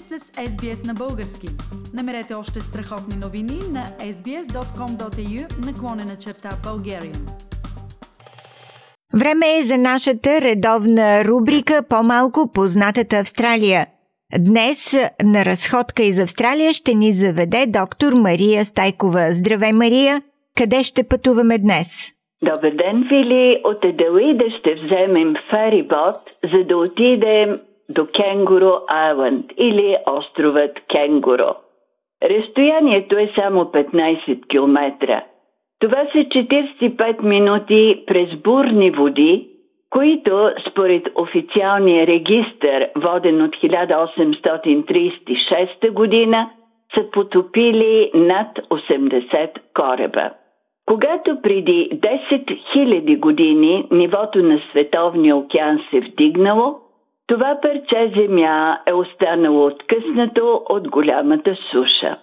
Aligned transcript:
сте 0.00 0.18
с 0.18 0.32
SBS 0.32 0.86
на 0.86 0.94
български. 0.94 1.46
Намерете 1.94 2.34
още 2.34 2.60
страхотни 2.60 3.16
новини 3.24 3.58
на 3.76 3.84
sbs.com.au 4.12 5.66
наклонена 5.66 6.16
черта 6.24 6.48
Bulgarian. 6.48 7.22
Време 9.20 9.58
е 9.58 9.62
за 9.62 9.78
нашата 9.78 10.40
редовна 10.40 11.24
рубрика 11.24 11.82
По-малко 11.90 12.52
познатата 12.54 13.16
Австралия. 13.16 13.86
Днес 14.38 14.96
на 15.24 15.44
разходка 15.44 16.02
из 16.02 16.18
Австралия 16.18 16.72
ще 16.72 16.94
ни 16.94 17.12
заведе 17.12 17.66
доктор 17.66 18.12
Мария 18.12 18.64
Стайкова. 18.64 19.28
Здравей, 19.30 19.72
Мария! 19.72 20.22
Къде 20.58 20.82
ще 20.82 21.08
пътуваме 21.08 21.58
днес? 21.58 21.88
Добър 22.42 22.70
ден, 22.70 23.04
Фили! 23.08 23.60
От 23.64 23.84
Еделида 23.84 24.44
ще 24.58 24.74
вземем 24.74 25.34
ферибот, 25.50 26.20
за 26.52 26.64
да 26.68 26.76
отидем 26.76 27.60
до 27.88 28.06
Кенгуру 28.06 28.72
Айланд 28.88 29.52
или 29.56 29.96
островът 30.06 30.80
Кенгуру. 30.90 31.54
Разстоянието 32.22 33.18
е 33.18 33.32
само 33.34 33.64
15 33.64 34.48
км. 34.48 35.22
Това 35.80 36.06
са 36.12 36.18
45 36.18 37.22
минути 37.22 38.04
през 38.06 38.34
бурни 38.34 38.90
води, 38.90 39.48
които 39.90 40.50
според 40.70 41.08
официалния 41.14 42.06
регистр, 42.06 42.86
воден 42.96 43.42
от 43.42 43.56
1836 43.56 45.90
година, 45.90 46.50
са 46.94 47.10
потопили 47.10 48.10
над 48.14 48.56
80 48.56 49.50
кораба. 49.74 50.30
Когато 50.86 51.42
преди 51.42 51.88
10 51.92 52.60
000 52.76 53.18
години 53.18 53.86
нивото 53.90 54.38
на 54.38 54.60
Световния 54.70 55.36
океан 55.36 55.80
се 55.90 56.00
вдигнало, 56.00 56.83
това 57.26 57.58
парче 57.62 58.12
земя 58.16 58.78
е 58.86 58.92
останало 58.92 59.66
откъснато 59.66 60.62
от 60.68 60.88
голямата 60.88 61.56
суша. 61.70 62.16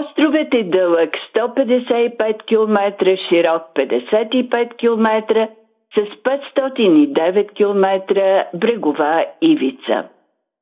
Островът 0.00 0.54
е 0.54 0.62
дълъг 0.62 1.10
155 1.36 2.44
км, 2.44 3.16
широк 3.28 3.62
55 3.74 4.76
км, 4.76 5.48
с 5.94 6.00
509 6.22 7.54
км 7.54 8.44
брегова 8.54 9.24
ивица. 9.40 10.04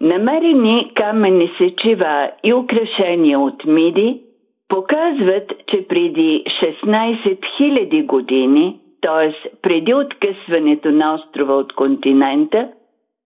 Намерени 0.01 0.93
камени 0.95 1.51
сечива 1.59 2.31
и 2.45 2.55
украшения 2.55 3.41
от 3.41 3.65
миди 3.65 4.21
показват, 4.69 5.53
че 5.67 5.89
преди 5.89 6.45
16 6.63 7.39
000 7.61 8.07
години, 8.07 8.81
т.е. 9.01 9.51
преди 9.63 9.95
откъсването 9.95 10.91
на 10.91 11.15
острова 11.15 11.55
от 11.55 11.73
континента, 11.73 12.69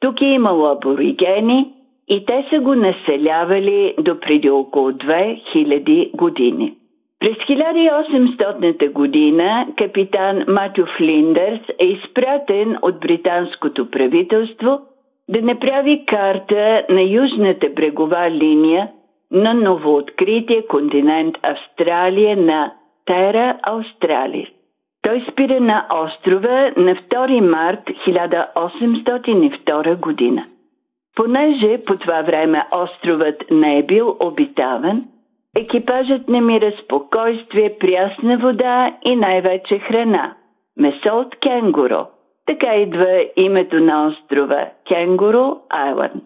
тук 0.03 0.21
е 0.21 0.25
имало 0.25 0.67
аборигени 0.67 1.73
и 2.09 2.25
те 2.27 2.47
са 2.51 2.61
го 2.61 2.75
населявали 2.75 3.95
до 3.99 4.21
преди 4.21 4.51
около 4.51 4.91
2000 4.91 6.17
години. 6.17 6.75
През 7.21 7.37
1800 7.37 8.93
година 8.93 9.67
капитан 9.79 10.45
Матю 10.49 10.87
Флиндърс 10.97 11.61
е 11.79 11.85
изпратен 11.85 12.79
от 12.83 13.01
британското 13.01 13.91
правителство 13.91 14.81
да 15.29 15.43
направи 15.43 16.05
карта 16.07 16.83
на 16.89 17.03
южната 17.03 17.69
брегова 17.77 18.31
линия 18.31 18.89
на 19.31 19.55
новооткрития 19.55 20.67
континент 20.67 21.37
Австралия 21.43 22.37
на 22.37 22.73
Тера 23.07 23.59
Австралис. 23.63 24.49
Той 25.03 25.27
спира 25.33 25.61
на 25.61 25.87
острова 25.91 26.73
на 26.77 26.95
2 26.95 27.41
март 27.41 27.85
1802 27.85 29.97
година. 29.97 30.47
Понеже 31.17 31.79
по 31.87 31.97
това 31.97 32.23
време 32.23 32.67
островът 32.73 33.45
не 33.51 33.79
е 33.79 33.83
бил 33.83 34.17
обитаван, 34.21 35.05
екипажът 35.57 36.29
намира 36.29 36.73
спокойствие, 36.85 37.79
прясна 37.79 38.39
вода 38.39 38.97
и 39.05 39.17
най-вече 39.17 39.79
храна– 39.79 40.35
месо 40.77 41.19
от 41.19 41.37
кенгуро. 41.37 42.07
Така 42.47 42.75
идва 42.75 43.25
името 43.37 43.81
на 43.81 44.07
острова– 44.07 44.67
Кенгуру 44.89 45.57
Айланд. 45.71 46.25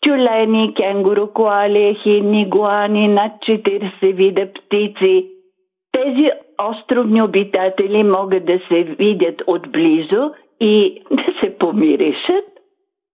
Тюлени, 0.00 0.74
кенгуру, 0.74 1.26
коали, 1.26 1.84
ехидни, 1.84 2.48
гуани, 2.48 3.08
над 3.08 3.32
40 3.32 4.14
вида 4.14 4.48
птици. 4.52 5.28
Тези 5.92 6.30
островни 6.70 7.22
обитатели 7.22 8.02
могат 8.02 8.44
да 8.44 8.60
се 8.68 8.82
видят 8.82 9.42
отблизо 9.46 10.30
и 10.60 11.02
да 11.10 11.40
се 11.40 11.58
помиришат. 11.58 12.44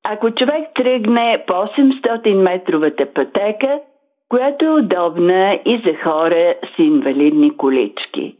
Ако 0.05 0.31
човек 0.31 0.69
тръгне 0.75 1.45
по 1.47 1.53
800 1.53 2.35
метровата 2.35 3.07
пътека, 3.15 3.81
която 4.29 4.65
е 4.65 4.71
удобна 4.71 5.61
и 5.65 5.83
за 5.87 5.95
хора 6.05 6.55
с 6.75 6.79
инвалидни 6.79 7.57
колички. 7.57 8.37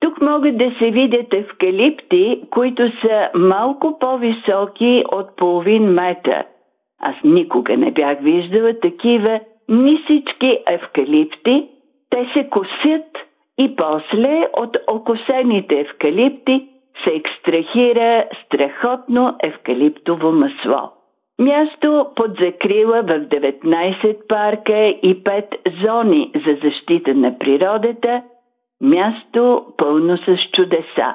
Тук 0.00 0.20
могат 0.20 0.58
да 0.58 0.72
се 0.78 0.90
видят 0.90 1.34
евкалипти, 1.34 2.40
които 2.50 2.82
са 3.00 3.28
малко 3.34 3.98
по-високи 3.98 5.04
от 5.12 5.36
половин 5.36 5.82
метър. 5.82 6.44
Аз 7.00 7.16
никога 7.24 7.76
не 7.76 7.90
бях 7.90 8.18
виждала 8.20 8.80
такива 8.80 9.40
нисички 9.68 10.58
евкалипти. 10.66 11.68
Те 12.10 12.28
се 12.34 12.48
косят 12.50 13.06
и 13.58 13.76
после 13.76 14.48
от 14.52 14.76
окосените 14.88 15.80
евкалипти 15.80 16.68
се 17.04 17.10
екстрахира 17.10 18.24
страхотно 18.44 19.36
евкалиптово 19.42 20.32
масло. 20.32 20.90
Място 21.38 22.06
под 22.16 22.30
закрила 22.40 23.02
в 23.02 23.08
19 23.08 24.26
парка 24.28 24.86
и 24.86 25.24
5 25.24 25.84
зони 25.84 26.32
за 26.46 26.56
защита 26.62 27.14
на 27.14 27.38
природата, 27.38 28.22
място 28.80 29.66
пълно 29.76 30.16
с 30.16 30.36
чудеса. 30.52 31.14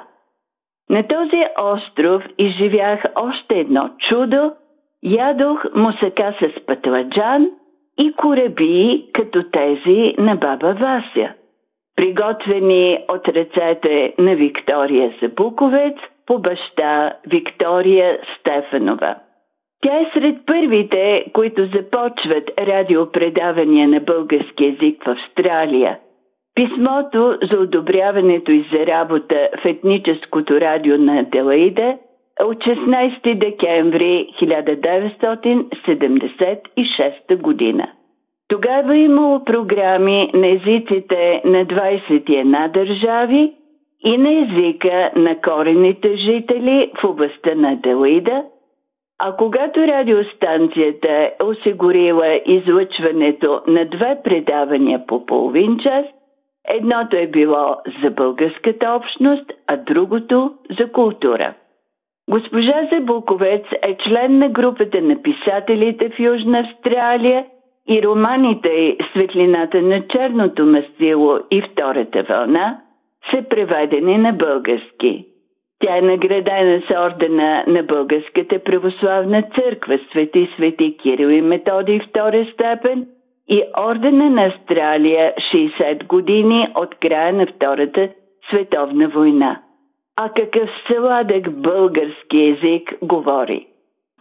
На 0.90 1.02
този 1.02 1.44
остров 1.58 2.24
изживях 2.38 3.04
още 3.16 3.58
едно 3.58 3.90
чудо, 4.08 4.52
ядох 5.02 5.64
мусака 5.74 6.34
с 6.40 6.66
пътладжан 6.66 7.50
и 7.98 8.12
кораби 8.12 9.10
като 9.12 9.50
тези 9.50 10.14
на 10.18 10.36
баба 10.36 10.74
Вася– 10.74 11.34
приготвени 11.96 12.98
от 13.08 13.28
ръцете 13.28 14.14
на 14.18 14.34
Виктория 14.34 15.14
Забуковец 15.22 15.96
по 16.26 16.38
баща 16.38 17.12
Виктория 17.26 18.18
Стефанова. 18.38 19.16
Тя 19.82 20.00
е 20.00 20.10
сред 20.14 20.36
първите, 20.46 21.24
които 21.32 21.66
започват 21.66 22.50
радиопредавания 22.58 23.88
на 23.88 24.00
български 24.00 24.64
язик 24.64 25.04
в 25.04 25.08
Австралия. 25.08 25.98
Писмото 26.54 27.38
за 27.50 27.58
одобряването 27.58 28.52
и 28.52 28.64
за 28.72 28.86
работа 28.86 29.48
в 29.62 29.64
етническото 29.64 30.60
радио 30.60 30.98
на 30.98 31.22
Делаида 31.22 31.98
е 32.40 32.44
от 32.44 32.56
16 32.56 33.38
декември 33.38 34.28
1976 34.42 37.36
година. 37.36 37.88
Тогава 38.52 38.96
имало 38.96 39.44
програми 39.44 40.30
на 40.34 40.48
езиците 40.48 41.42
на 41.44 41.66
21 41.66 42.68
държави 42.68 43.52
и 44.04 44.18
на 44.18 44.32
езика 44.32 45.10
на 45.16 45.40
корените 45.40 46.16
жители 46.16 46.92
в 47.00 47.04
областта 47.04 47.54
на 47.54 47.76
Делида, 47.76 48.44
а 49.18 49.36
когато 49.36 49.80
радиостанцията 49.80 51.08
е 51.08 51.32
осигурила 51.44 52.40
излъчването 52.46 53.62
на 53.66 53.84
две 53.84 54.18
предавания 54.24 55.06
по 55.06 55.26
половин 55.26 55.78
час, 55.78 56.06
едното 56.68 57.16
е 57.16 57.26
било 57.26 57.76
за 58.04 58.10
българската 58.10 58.90
общност, 58.90 59.52
а 59.66 59.76
другото 59.76 60.52
за 60.78 60.92
култура. 60.92 61.54
Госпожа 62.30 62.88
Забуковец 62.92 63.64
е 63.82 63.96
член 63.96 64.38
на 64.38 64.48
групата 64.48 65.00
на 65.00 65.22
писателите 65.22 66.08
в 66.08 66.18
Южна 66.18 66.58
Австралия– 66.58 67.44
и 67.88 68.02
романите 68.02 68.96
Светлината 69.12 69.82
на 69.82 70.06
черното 70.06 70.66
мастило 70.66 71.38
и 71.50 71.62
Втората 71.62 72.22
вълна 72.22 72.80
са 73.30 73.42
преведени 73.48 74.18
на 74.18 74.32
български. 74.32 75.26
Тя 75.78 75.96
е 75.96 76.00
наградена 76.00 76.82
с 76.88 76.90
ордена 76.90 77.64
на 77.66 77.82
Българската 77.82 78.58
православна 78.58 79.42
църква 79.42 79.98
Свети 80.10 80.48
Свети 80.56 80.96
Кирил 80.96 81.28
и 81.28 81.40
Методий 81.40 82.00
втора 82.00 82.46
степен 82.52 83.06
и 83.48 83.62
ордена 83.78 84.30
на 84.30 84.44
Австралия 84.44 85.34
60 85.54 86.06
години 86.06 86.68
от 86.74 86.94
края 86.94 87.32
на 87.32 87.46
Втората 87.46 88.08
световна 88.50 89.08
война. 89.08 89.60
А 90.16 90.28
какъв 90.28 90.70
сладък 90.86 91.50
български 91.50 92.42
език 92.42 92.94
говори. 93.02 93.66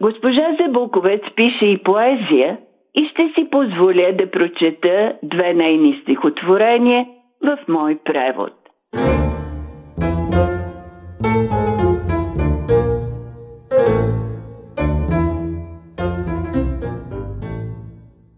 Госпожа 0.02 0.56
Забуковец 0.60 1.22
пише 1.36 1.66
и 1.66 1.78
поезия– 1.78 2.58
и 2.96 3.10
ще 3.12 3.32
си 3.36 3.50
позволя 3.52 4.12
да 4.12 4.32
прочета 4.32 5.14
две 5.24 5.54
нейни 5.54 6.00
стихотворения 6.02 7.06
в 7.44 7.58
мой 7.68 8.00
превод. 8.06 8.54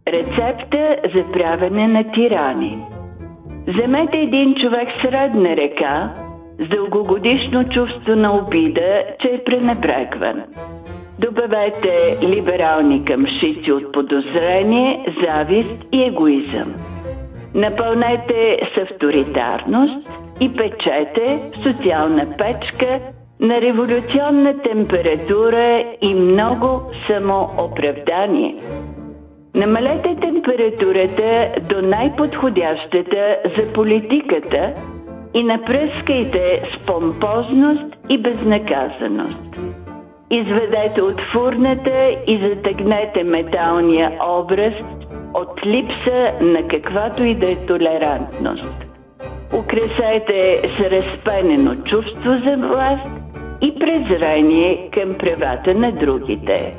Рецепта 0.07 0.97
за 1.15 1.31
правене 1.31 1.87
на 1.87 2.11
тирани 2.11 2.77
Вземете 3.67 4.17
един 4.17 4.55
човек 4.55 4.87
средна 5.01 5.55
река 5.55 6.13
с 6.59 6.69
дългогодишно 6.69 7.63
чувство 7.69 8.15
на 8.15 8.37
обида, 8.37 9.03
че 9.21 9.27
е 9.27 9.43
пренебрегван. 9.43 10.43
Добавете 11.25 12.17
либерални 12.23 13.05
къмшици 13.05 13.71
от 13.71 13.91
подозрение, 13.91 15.05
завист 15.25 15.83
и 15.91 16.03
егоизъм. 16.03 16.73
Напълнете 17.55 18.59
с 18.75 18.81
авторитарност 18.81 20.09
и 20.39 20.53
печете 20.53 21.51
социална 21.63 22.25
печка 22.37 22.99
на 23.39 23.61
революционна 23.61 24.61
температура 24.61 25.83
и 26.01 26.13
много 26.13 26.81
самооправдание. 27.07 28.55
Намалете 29.55 30.15
температурата 30.21 31.49
до 31.69 31.81
най-подходящата 31.81 33.37
за 33.57 33.73
политиката 33.73 34.73
и 35.33 35.43
напръскайте 35.43 36.61
с 36.73 36.85
помпозност 36.85 37.95
и 38.09 38.17
безнаказаност. 38.17 39.62
Изведете 40.31 41.01
от 41.01 41.21
фурната 41.33 42.15
и 42.27 42.49
затъгнете 42.49 43.23
металния 43.23 44.11
образ 44.29 44.73
от 45.33 45.65
липса 45.65 46.31
на 46.41 46.67
каквато 46.67 47.23
и 47.23 47.35
да 47.35 47.51
е 47.51 47.55
толерантност. 47.55 48.85
Украсайте 49.53 50.61
с 50.77 50.79
разпенено 50.79 51.75
чувство 51.75 52.31
за 52.45 52.67
власт 52.67 53.11
и 53.61 53.79
презрение 53.79 54.89
към 54.93 55.13
правата 55.13 55.73
на 55.73 55.91
другите. 55.91 56.75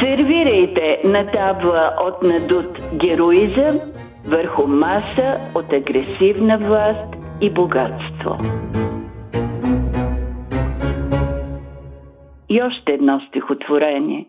Сервирайте 0.00 1.00
на 1.04 1.26
табла 1.26 1.92
от 2.00 2.22
надут 2.22 2.78
героизъм 2.94 3.80
върху 4.26 4.66
маса 4.66 5.40
от 5.54 5.72
агресивна 5.72 6.58
власт 6.58 7.16
и 7.40 7.50
богатство. 7.50 8.38
И 12.56 12.62
още 12.62 12.92
едно 12.92 13.20
стихотворение. 13.28 14.26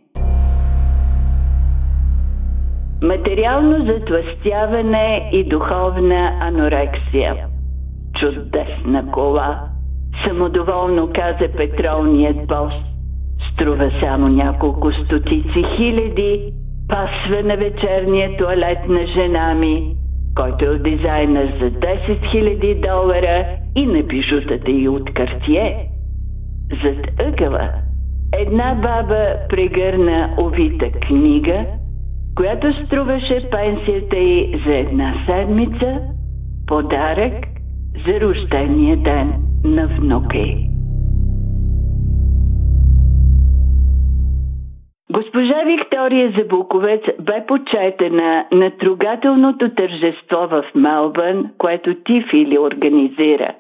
Материално 3.03 3.85
затластяване 3.85 5.29
и 5.33 5.44
духовна 5.44 6.38
анорексия. 6.41 7.35
Чудесна 8.19 9.12
кола, 9.12 9.59
самодоволно 10.24 11.09
каза 11.15 11.53
петролният 11.57 12.47
бос. 12.47 12.74
Струва 13.53 13.91
само 14.00 14.27
няколко 14.27 14.91
стотици 14.91 15.63
хиляди, 15.77 16.53
пасва 16.89 17.44
на 17.44 17.57
вечерния 17.57 18.38
туалет 18.38 18.80
на 18.88 19.07
жена 19.07 19.53
ми, 19.53 19.95
който 20.35 20.65
е 20.65 20.69
от 20.69 20.83
дизайна 20.83 21.41
за 21.59 21.71
10 21.71 22.21
000 22.33 22.81
долара 22.81 23.45
и 23.75 23.85
на 23.85 24.03
бижутата 24.03 24.71
и 24.71 24.89
от 24.89 25.13
картие. 25.13 25.89
Зад 26.83 27.19
ъгъла 27.19 27.87
една 28.33 28.75
баба 28.75 29.35
прегърна 29.50 30.35
овита 30.39 30.91
книга, 30.91 31.65
която 32.35 32.85
струваше 32.85 33.50
пенсията 33.51 34.18
й 34.18 34.62
за 34.65 34.75
една 34.75 35.13
седмица, 35.25 36.01
подарък 36.68 37.45
за 38.07 38.19
рождения 38.19 38.97
ден 38.97 39.33
на 39.63 39.88
внука 39.88 40.38
й. 40.38 40.68
Госпожа 45.12 45.63
Виктория 45.65 46.33
Забуковец 46.38 47.01
бе 47.19 47.45
почетена 47.47 48.45
на 48.51 48.71
трогателното 48.77 49.69
тържество 49.75 50.38
в 50.47 50.63
Мелбърн, 50.75 51.51
което 51.57 51.95
Тифили 52.03 52.59
организира. 52.59 53.53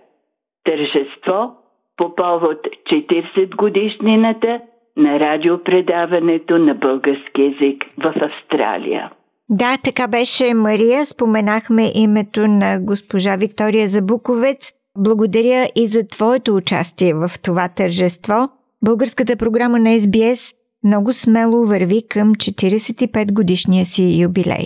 Тържество 0.63 1.51
по 1.97 2.15
повод 2.15 2.57
40 2.91 3.55
годишнината 3.55 4.59
на 4.97 5.19
радиопредаването 5.19 6.57
на 6.57 6.75
български 6.75 7.41
язик 7.41 7.83
в 7.97 8.13
Австралия. 8.21 9.11
Да, 9.49 9.77
така 9.83 10.07
беше 10.07 10.53
Мария. 10.53 11.05
Споменахме 11.05 11.91
името 11.95 12.47
на 12.47 12.79
госпожа 12.79 13.35
Виктория 13.35 13.87
Забуковец. 13.87 14.71
Благодаря 14.97 15.67
и 15.75 15.87
за 15.87 16.07
твоето 16.07 16.55
участие 16.55 17.13
в 17.13 17.31
това 17.43 17.69
тържество. 17.75 18.49
Българската 18.85 19.35
програма 19.35 19.79
на 19.79 19.89
SBS 19.89 20.55
много 20.83 21.13
смело 21.13 21.65
върви 21.65 22.07
към 22.09 22.35
45 22.35 23.33
годишния 23.33 23.85
си 23.85 24.21
юбилей. 24.21 24.65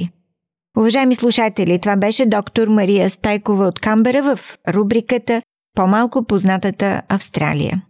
Уважаеми 0.77 1.15
слушатели, 1.15 1.79
това 1.79 1.95
беше 1.95 2.25
доктор 2.25 2.67
Мария 2.67 3.09
Стайкова 3.09 3.65
от 3.65 3.79
Камбера 3.79 4.35
в 4.35 4.57
рубриката 4.73 5.41
По-малко 5.75 6.23
познатата 6.23 7.01
Австралия. 7.09 7.81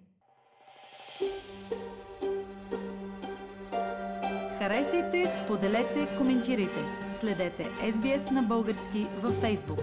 Харесайте, 4.60 5.26
споделете, 5.28 6.08
коментирайте. 6.18 6.80
Следете 7.20 7.64
SBS 7.64 8.32
на 8.32 8.42
български 8.42 9.08
във 9.22 9.42
Facebook. 9.42 9.82